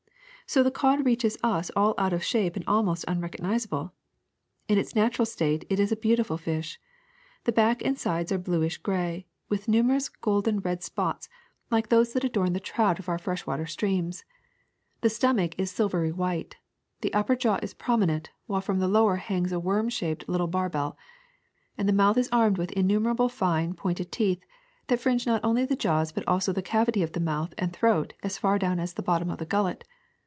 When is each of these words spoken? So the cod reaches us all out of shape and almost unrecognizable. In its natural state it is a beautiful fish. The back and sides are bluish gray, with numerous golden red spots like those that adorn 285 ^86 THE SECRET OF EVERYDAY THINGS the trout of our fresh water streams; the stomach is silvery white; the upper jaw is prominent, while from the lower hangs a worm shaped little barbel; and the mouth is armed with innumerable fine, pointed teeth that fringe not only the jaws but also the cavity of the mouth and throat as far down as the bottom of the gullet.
So 0.47 0.63
the 0.63 0.69
cod 0.71 1.05
reaches 1.05 1.37
us 1.41 1.71
all 1.77 1.93
out 1.97 2.11
of 2.11 2.25
shape 2.25 2.57
and 2.57 2.65
almost 2.67 3.05
unrecognizable. 3.07 3.93
In 4.67 4.77
its 4.77 4.93
natural 4.93 5.25
state 5.25 5.63
it 5.69 5.79
is 5.79 5.93
a 5.93 5.95
beautiful 5.95 6.37
fish. 6.37 6.77
The 7.45 7.53
back 7.53 7.81
and 7.85 7.97
sides 7.97 8.33
are 8.33 8.37
bluish 8.37 8.77
gray, 8.77 9.27
with 9.47 9.69
numerous 9.69 10.09
golden 10.09 10.59
red 10.59 10.83
spots 10.83 11.29
like 11.69 11.87
those 11.87 12.11
that 12.11 12.25
adorn 12.25 12.47
285 12.51 12.51
^86 12.51 12.51
THE 12.51 12.59
SECRET 12.59 12.83
OF 12.83 12.83
EVERYDAY 12.83 12.89
THINGS 12.89 12.89
the 12.91 12.93
trout 12.99 12.99
of 12.99 13.07
our 13.09 13.17
fresh 13.17 13.47
water 13.47 13.65
streams; 13.65 14.23
the 14.99 15.09
stomach 15.09 15.55
is 15.57 15.71
silvery 15.71 16.11
white; 16.11 16.55
the 16.99 17.13
upper 17.13 17.35
jaw 17.37 17.57
is 17.63 17.73
prominent, 17.73 18.31
while 18.47 18.59
from 18.59 18.79
the 18.79 18.89
lower 18.89 19.15
hangs 19.15 19.53
a 19.53 19.57
worm 19.59 19.87
shaped 19.87 20.27
little 20.27 20.47
barbel; 20.47 20.97
and 21.77 21.87
the 21.87 21.93
mouth 21.93 22.17
is 22.17 22.27
armed 22.29 22.57
with 22.57 22.73
innumerable 22.73 23.29
fine, 23.29 23.73
pointed 23.73 24.11
teeth 24.11 24.43
that 24.87 24.99
fringe 24.99 25.25
not 25.25 25.39
only 25.45 25.63
the 25.63 25.77
jaws 25.77 26.11
but 26.11 26.27
also 26.27 26.51
the 26.51 26.61
cavity 26.61 27.01
of 27.01 27.13
the 27.13 27.21
mouth 27.21 27.53
and 27.57 27.71
throat 27.71 28.11
as 28.21 28.37
far 28.37 28.59
down 28.59 28.81
as 28.81 28.95
the 28.95 29.01
bottom 29.01 29.29
of 29.29 29.37
the 29.37 29.45
gullet. 29.45 29.85